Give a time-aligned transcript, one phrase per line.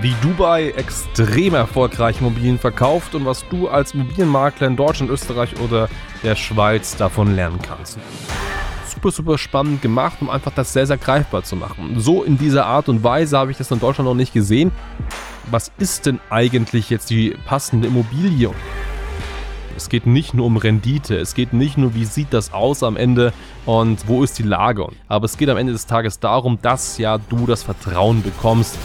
[0.00, 5.88] wie Dubai extrem erfolgreich Immobilien verkauft und was du als Immobilienmakler in Deutschland, Österreich oder
[6.22, 7.98] der Schweiz davon lernen kannst.
[8.86, 12.00] Super, super spannend gemacht, um einfach das sehr, sehr greifbar zu machen.
[12.00, 14.72] So in dieser Art und Weise habe ich das in Deutschland noch nicht gesehen.
[15.50, 18.50] Was ist denn eigentlich jetzt die passende Immobilie?
[19.76, 22.96] Es geht nicht nur um Rendite, es geht nicht nur, wie sieht das aus am
[22.96, 23.32] Ende
[23.66, 24.86] und wo ist die Lage.
[25.08, 28.78] Aber es geht am Ende des Tages darum, dass ja du das Vertrauen bekommst,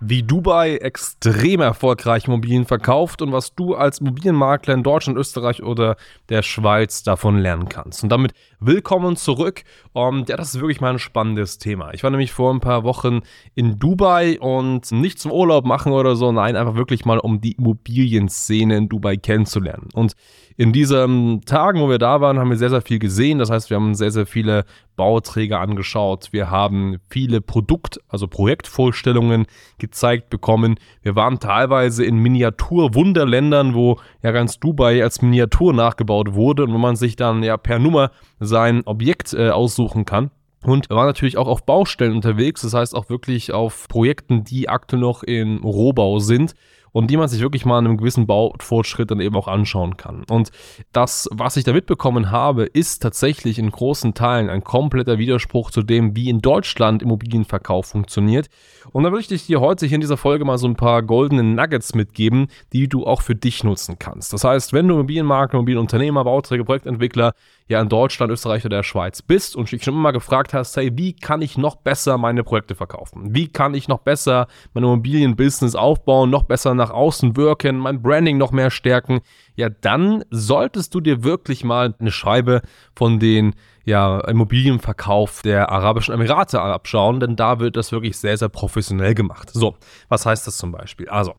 [0.00, 5.96] wie Dubai extrem erfolgreich Immobilien verkauft und was du als Immobilienmakler in Deutschland, Österreich oder
[6.28, 8.02] der Schweiz davon lernen kannst.
[8.04, 9.64] Und damit willkommen zurück.
[9.92, 11.92] Um, ja, das ist wirklich mal ein spannendes Thema.
[11.94, 13.20] Ich war nämlich vor ein paar Wochen
[13.54, 17.52] in Dubai und nicht zum Urlaub machen oder so, nein, einfach wirklich mal um die
[17.52, 19.88] Immobilienszene in Dubai kennenzulernen.
[19.94, 20.14] Und
[20.58, 23.38] in diesen Tagen, wo wir da waren, haben wir sehr, sehr viel gesehen.
[23.38, 24.64] Das heißt, wir haben sehr, sehr viele
[24.96, 26.30] Bauträger angeschaut.
[26.32, 29.46] Wir haben viele Produkt-, also Projektvorstellungen
[29.78, 30.74] gezeigt bekommen.
[31.00, 36.78] Wir waren teilweise in Miniatur-Wunderländern, wo ja ganz Dubai als Miniatur nachgebaut wurde und wo
[36.78, 40.32] man sich dann ja per Nummer sein Objekt äh, aussuchen kann.
[40.64, 45.00] Und war natürlich auch auf Baustellen unterwegs, das heißt auch wirklich auf Projekten, die aktuell
[45.00, 46.56] noch in Rohbau sind
[46.92, 50.24] und die man sich wirklich mal in einem gewissen Baufortschritt dann eben auch anschauen kann.
[50.28, 50.50] Und
[50.92, 55.82] das, was ich da mitbekommen habe, ist tatsächlich in großen Teilen ein kompletter Widerspruch zu
[55.82, 58.48] dem, wie in Deutschland Immobilienverkauf funktioniert.
[58.90, 61.42] Und da würde ich dir heute hier in dieser Folge mal so ein paar goldene
[61.42, 64.32] Nuggets mitgeben, die du auch für dich nutzen kannst.
[64.32, 67.32] Das heißt, wenn du Immobilienmakler, Immobilienunternehmer, Bauträger, Projektentwickler
[67.68, 70.90] ja in Deutschland, Österreich oder der Schweiz bist und dich schon immer gefragt hast, hey,
[70.94, 73.34] wie kann ich noch besser meine Projekte verkaufen?
[73.34, 78.38] Wie kann ich noch besser mein Immobilienbusiness aufbauen, noch besser nach außen wirken, mein Branding
[78.38, 79.20] noch mehr stärken?
[79.54, 82.62] Ja, dann solltest du dir wirklich mal eine Scheibe
[82.96, 83.54] von den
[83.84, 89.50] ja, Immobilienverkauf der Arabischen Emirate abschauen, denn da wird das wirklich sehr, sehr professionell gemacht.
[89.52, 89.76] So,
[90.08, 91.08] was heißt das zum Beispiel?
[91.08, 91.34] Also,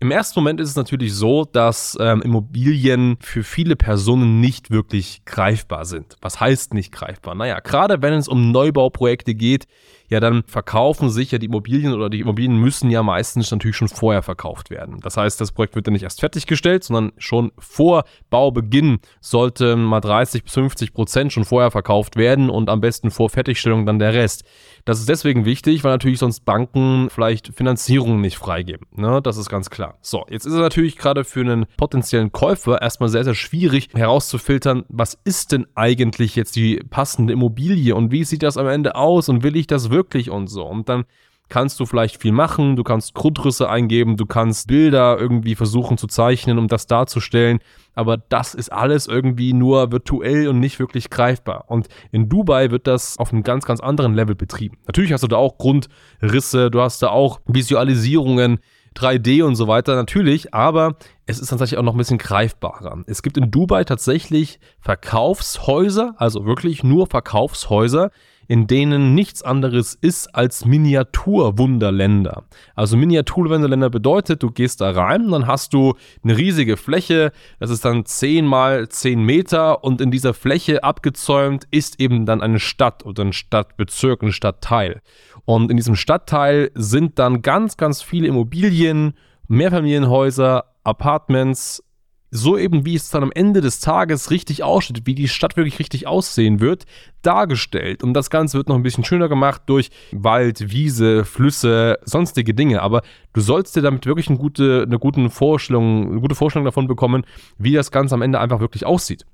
[0.00, 5.22] im ersten Moment ist es natürlich so, dass ähm, Immobilien für viele Personen nicht wirklich
[5.26, 6.16] greifbar sind.
[6.22, 7.34] Was heißt nicht greifbar?
[7.34, 9.66] Naja, gerade wenn es um Neubauprojekte geht,
[10.10, 13.88] ja, dann verkaufen sich ja die Immobilien oder die Immobilien müssen ja meistens natürlich schon
[13.88, 14.98] vorher verkauft werden.
[15.00, 20.00] Das heißt, das Projekt wird dann nicht erst fertiggestellt, sondern schon vor Baubeginn sollte mal
[20.00, 24.12] 30 bis 50 Prozent schon vorher verkauft werden und am besten vor Fertigstellung dann der
[24.12, 24.42] Rest.
[24.84, 28.88] Das ist deswegen wichtig, weil natürlich sonst Banken vielleicht Finanzierungen nicht freigeben.
[28.96, 29.20] Ne?
[29.22, 29.98] Das ist ganz klar.
[30.00, 34.84] So, jetzt ist es natürlich gerade für einen potenziellen Käufer erstmal sehr, sehr schwierig herauszufiltern,
[34.88, 39.28] was ist denn eigentlich jetzt die passende Immobilie und wie sieht das am Ende aus
[39.28, 40.64] und will ich das wirklich wirklich und so.
[40.64, 41.04] Und dann
[41.50, 46.06] kannst du vielleicht viel machen, du kannst Grundrisse eingeben, du kannst Bilder irgendwie versuchen zu
[46.06, 47.58] zeichnen, um das darzustellen,
[47.94, 51.64] aber das ist alles irgendwie nur virtuell und nicht wirklich greifbar.
[51.66, 54.78] Und in Dubai wird das auf einem ganz, ganz anderen Level betrieben.
[54.86, 58.60] Natürlich hast du da auch Grundrisse, du hast da auch Visualisierungen,
[58.96, 60.96] 3D und so weiter, natürlich, aber
[61.26, 63.04] es ist tatsächlich auch noch ein bisschen greifbarer.
[63.06, 68.10] Es gibt in Dubai tatsächlich Verkaufshäuser, also wirklich nur Verkaufshäuser,
[68.50, 72.42] in denen nichts anderes ist als Miniaturwunderländer.
[72.74, 75.94] Also Miniaturwunderländer bedeutet, du gehst da rein, dann hast du
[76.24, 77.30] eine riesige Fläche,
[77.60, 82.42] das ist dann 10 mal 10 Meter und in dieser Fläche abgezäumt ist eben dann
[82.42, 85.00] eine Stadt oder ein Stadtbezirk, ein Stadtteil.
[85.44, 89.14] Und in diesem Stadtteil sind dann ganz, ganz viele Immobilien,
[89.46, 91.84] Mehrfamilienhäuser, Apartments,
[92.30, 95.78] so eben wie es dann am Ende des Tages richtig aussieht, wie die Stadt wirklich
[95.78, 96.84] richtig aussehen wird,
[97.22, 98.02] dargestellt.
[98.02, 102.82] Und das Ganze wird noch ein bisschen schöner gemacht durch Wald, Wiese, Flüsse, sonstige Dinge.
[102.82, 103.02] Aber
[103.32, 107.24] du sollst dir damit wirklich eine gute, eine gute Vorstellung, eine gute Vorstellung davon bekommen,
[107.58, 109.26] wie das Ganze am Ende einfach wirklich aussieht.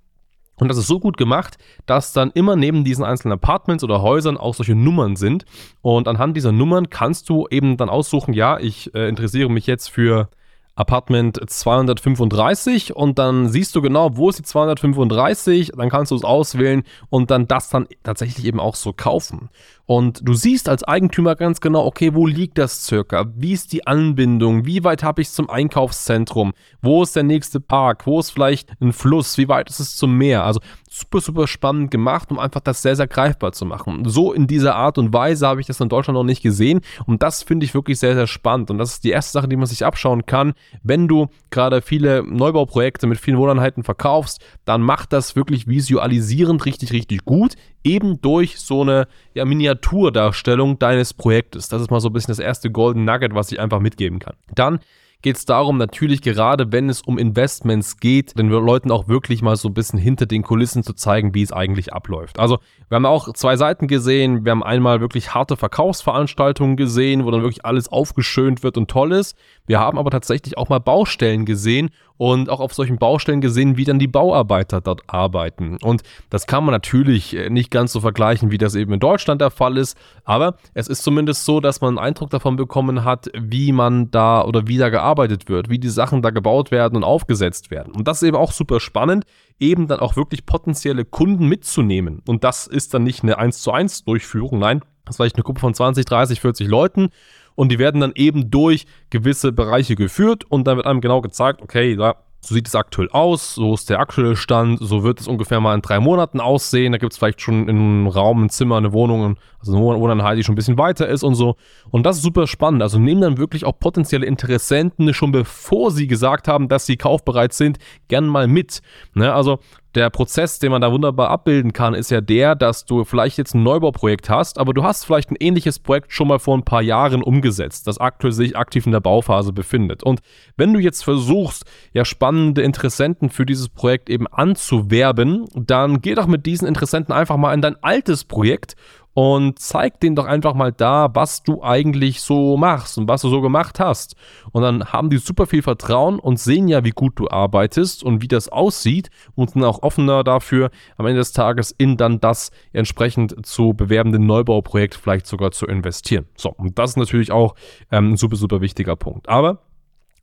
[0.58, 4.38] Und das ist so gut gemacht, dass dann immer neben diesen einzelnen Apartments oder Häusern
[4.38, 5.44] auch solche Nummern sind.
[5.82, 9.88] Und anhand dieser Nummern kannst du eben dann aussuchen, ja, ich äh, interessiere mich jetzt
[9.90, 10.30] für
[10.76, 16.25] Apartment 235 und dann siehst du genau, wo ist die 235, dann kannst du es
[16.25, 19.48] auswählen und dann das dann tatsächlich eben auch so kaufen.
[19.86, 23.27] Und du siehst als Eigentümer ganz genau, okay, wo liegt das circa?
[23.36, 24.66] Wie ist die Anbindung?
[24.66, 26.54] Wie weit habe ich zum Einkaufszentrum?
[26.83, 28.04] Wo ist der nächste Park?
[28.04, 29.39] Wo ist vielleicht ein Fluss?
[29.39, 30.45] Wie weit ist es zum Meer?
[30.45, 30.60] Also
[30.91, 34.03] super, super spannend gemacht, um einfach das sehr, sehr greifbar zu machen.
[34.09, 37.22] So in dieser Art und Weise habe ich das in Deutschland noch nicht gesehen und
[37.22, 38.71] das finde ich wirklich sehr, sehr spannend.
[38.71, 40.54] Und das ist die erste Sache, die man sich abschauen kann.
[40.83, 46.92] Wenn du gerade viele Neubauprojekte mit vielen Wohneinheiten verkaufst, dann macht das wirklich visualisierend richtig,
[46.92, 51.68] richtig gut eben durch so eine ja, Miniaturdarstellung deines Projektes.
[51.68, 54.34] Das ist mal so ein bisschen das erste Golden Nugget, was ich einfach mitgeben kann.
[54.54, 54.80] Dann
[55.26, 59.56] geht es darum, natürlich gerade wenn es um Investments geht, den Leuten auch wirklich mal
[59.56, 62.38] so ein bisschen hinter den Kulissen zu zeigen, wie es eigentlich abläuft.
[62.38, 62.58] Also
[62.88, 64.44] wir haben auch zwei Seiten gesehen.
[64.44, 69.10] Wir haben einmal wirklich harte Verkaufsveranstaltungen gesehen, wo dann wirklich alles aufgeschönt wird und toll
[69.10, 69.36] ist.
[69.66, 73.84] Wir haben aber tatsächlich auch mal Baustellen gesehen und auch auf solchen Baustellen gesehen, wie
[73.84, 75.78] dann die Bauarbeiter dort arbeiten.
[75.83, 79.41] Und das kann man natürlich äh, nicht ganz so vergleichen, wie das eben in Deutschland
[79.41, 83.28] der Fall ist, aber es ist zumindest so, dass man einen Eindruck davon bekommen hat,
[83.34, 87.04] wie man da oder wie da gearbeitet wird, wie die Sachen da gebaut werden und
[87.04, 87.92] aufgesetzt werden.
[87.95, 89.24] Und das ist eben auch super spannend,
[89.59, 92.22] eben dann auch wirklich potenzielle Kunden mitzunehmen.
[92.27, 95.45] Und das ist dann nicht eine 1 zu 1 Durchführung, nein, das war vielleicht eine
[95.45, 97.10] Gruppe von 20, 30, 40 Leuten
[97.56, 101.60] und die werden dann eben durch gewisse Bereiche geführt und dann wird einem genau gezeigt,
[101.60, 102.14] okay, da
[102.47, 105.74] so sieht es aktuell aus, so ist der aktuelle Stand, so wird es ungefähr mal
[105.74, 106.92] in drei Monaten aussehen.
[106.92, 109.36] Da gibt es vielleicht schon in einem Raum, ein Zimmer, eine Wohnung,
[109.68, 111.57] also eine Wohneinheit, die schon ein bisschen weiter ist und so.
[111.91, 112.83] Und das ist super spannend.
[112.83, 117.53] Also nehmen dann wirklich auch potenzielle Interessenten schon bevor sie gesagt haben, dass sie kaufbereit
[117.53, 117.78] sind,
[118.09, 118.80] gern mal mit.
[119.15, 119.33] Ne?
[119.33, 119.59] Also
[119.97, 123.54] der Prozess, den man da wunderbar abbilden kann, ist ja der, dass du vielleicht jetzt
[123.54, 126.83] ein Neubauprojekt hast, aber du hast vielleicht ein ähnliches Projekt schon mal vor ein paar
[126.83, 130.03] Jahren umgesetzt, das aktuell sich aktiv in der Bauphase befindet.
[130.03, 130.21] Und
[130.59, 131.65] wenn du jetzt versuchst,
[131.95, 137.39] ja spannende Interessenten für dieses Projekt eben anzuwerben, dann geh doch mit diesen Interessenten einfach
[137.39, 138.77] mal in dein altes Projekt
[139.16, 143.30] und zeig denen doch einfach mal da, was du eigentlich so machst und was du
[143.30, 144.15] so gemacht hast.
[144.53, 148.21] Und dann haben die super viel Vertrauen und sehen ja, wie gut du arbeitest und
[148.21, 152.51] wie das aussieht und sind auch offener dafür, am Ende des Tages in dann das
[152.74, 156.27] entsprechend zu bewerbende Neubauprojekt vielleicht sogar zu investieren.
[156.36, 157.54] So, und das ist natürlich auch
[157.91, 159.30] ähm, ein super, super wichtiger Punkt.
[159.30, 159.62] Aber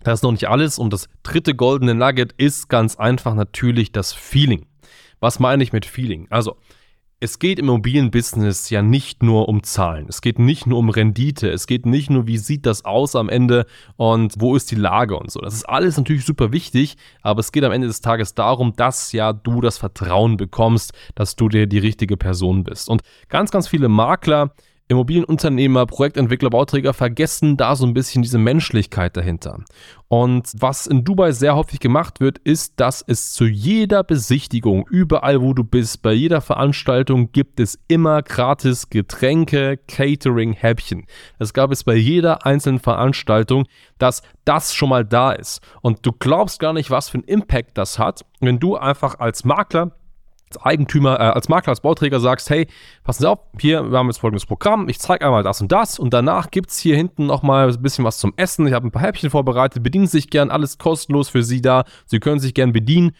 [0.04, 4.13] das ist noch nicht alles und das dritte goldene Nugget ist ganz einfach natürlich das
[4.13, 4.68] Feeling.
[5.19, 6.28] Was meine ich mit Feeling?
[6.30, 6.57] Also,
[7.24, 10.08] es geht im Immobilienbusiness ja nicht nur um Zahlen.
[10.10, 11.50] Es geht nicht nur um Rendite.
[11.50, 13.66] Es geht nicht nur, wie sieht das aus am Ende
[13.96, 15.40] und wo ist die Lage und so.
[15.40, 19.14] Das ist alles natürlich super wichtig, aber es geht am Ende des Tages darum, dass
[19.14, 22.90] ja du das Vertrauen bekommst, dass du dir die richtige Person bist.
[22.90, 24.54] Und ganz, ganz viele Makler
[24.89, 29.59] Immobilienunternehmer, Projektentwickler, Bauträger vergessen da so ein bisschen diese Menschlichkeit dahinter.
[30.09, 35.41] Und was in Dubai sehr häufig gemacht wird, ist, dass es zu jeder Besichtigung, überall
[35.41, 41.06] wo du bist, bei jeder Veranstaltung gibt es immer gratis Getränke, Catering, Häppchen.
[41.39, 43.65] Das gab es bei jeder einzelnen Veranstaltung,
[43.97, 45.62] dass das schon mal da ist.
[45.81, 49.45] Und du glaubst gar nicht, was für einen Impact das hat, wenn du einfach als
[49.45, 49.94] Makler
[50.57, 52.67] Eigentümer, äh, als Makler, als Bauträger sagst, hey,
[53.03, 56.00] passen Sie auf, hier, wir haben jetzt folgendes Programm, ich zeige einmal das und das
[56.00, 58.91] und danach gibt es hier hinten nochmal ein bisschen was zum Essen, ich habe ein
[58.91, 62.53] paar Häppchen vorbereitet, bedienen Sie sich gern, alles kostenlos für Sie da, Sie können sich
[62.53, 63.11] gern bedienen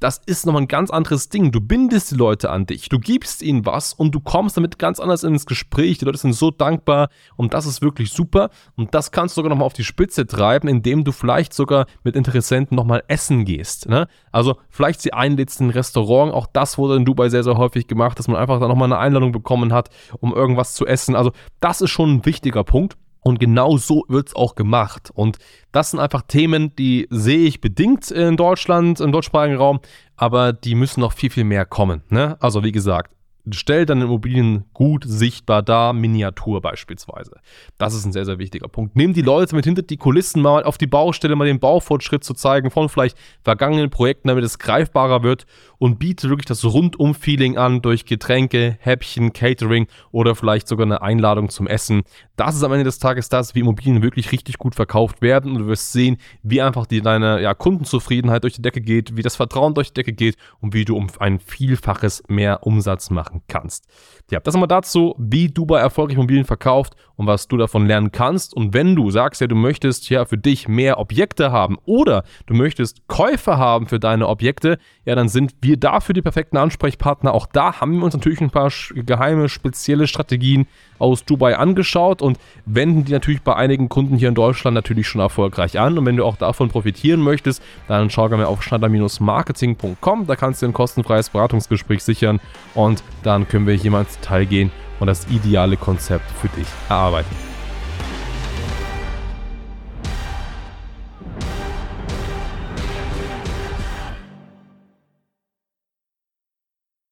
[0.00, 1.52] das ist nochmal ein ganz anderes Ding.
[1.52, 5.00] Du bindest die Leute an dich, du gibst ihnen was und du kommst damit ganz
[5.00, 5.98] anders ins Gespräch.
[5.98, 8.50] Die Leute sind so dankbar und das ist wirklich super.
[8.76, 12.16] Und das kannst du sogar nochmal auf die Spitze treiben, indem du vielleicht sogar mit
[12.16, 13.88] Interessenten nochmal essen gehst.
[13.88, 14.06] Ne?
[14.32, 16.32] Also vielleicht sie einlädst in ein Restaurant.
[16.32, 18.98] Auch das wurde in Dubai sehr, sehr häufig gemacht, dass man einfach da nochmal eine
[18.98, 19.90] Einladung bekommen hat,
[20.20, 21.16] um irgendwas zu essen.
[21.16, 22.96] Also das ist schon ein wichtiger Punkt.
[23.26, 25.10] Und genau so wird es auch gemacht.
[25.12, 25.38] Und
[25.72, 29.80] das sind einfach Themen, die sehe ich bedingt in Deutschland, im deutschsprachigen Raum,
[30.14, 32.04] aber die müssen noch viel, viel mehr kommen.
[32.08, 32.36] Ne?
[32.38, 33.15] Also wie gesagt,
[33.52, 37.36] stell deine Immobilien gut sichtbar dar, Miniatur beispielsweise.
[37.78, 38.96] Das ist ein sehr, sehr wichtiger Punkt.
[38.96, 42.34] Nimm die Leute mit hinter die Kulissen mal auf die Baustelle, mal den Baufortschritt zu
[42.34, 45.46] zeigen von vielleicht vergangenen Projekten, damit es greifbarer wird
[45.78, 51.48] und biete wirklich das Rundum-Feeling an durch Getränke, Häppchen, Catering oder vielleicht sogar eine Einladung
[51.48, 52.02] zum Essen.
[52.36, 55.58] Das ist am Ende des Tages das, wie Immobilien wirklich richtig gut verkauft werden und
[55.60, 59.36] du wirst sehen, wie einfach die, deine ja, Kundenzufriedenheit durch die Decke geht, wie das
[59.36, 63.42] Vertrauen durch die Decke geht und wie du um ein Vielfaches mehr Umsatz machen machen
[63.48, 63.86] kannst.
[64.30, 68.54] Ja, das nochmal dazu, wie Dubai erfolgreich Immobilien verkauft und was du davon lernen kannst.
[68.54, 72.54] Und wenn du sagst, ja, du möchtest ja für dich mehr Objekte haben oder du
[72.54, 77.32] möchtest Käufer haben für deine Objekte, ja, dann sind wir dafür die perfekten Ansprechpartner.
[77.32, 80.66] Auch da haben wir uns natürlich ein paar geheime, spezielle Strategien
[80.98, 85.20] aus Dubai angeschaut und wenden die natürlich bei einigen Kunden hier in Deutschland natürlich schon
[85.20, 85.98] erfolgreich an.
[85.98, 90.26] Und wenn du auch davon profitieren möchtest, dann schau gerne auf schneider-marketing.com.
[90.26, 92.40] Da kannst du ein kostenfreies Beratungsgespräch sichern
[92.74, 96.68] und dann können wir hier mal ins Detail gehen und das ideale Konzept für dich
[96.88, 97.45] erarbeiten.